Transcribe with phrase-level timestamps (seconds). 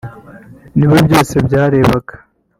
[0.77, 2.13] niwe byose byarebaga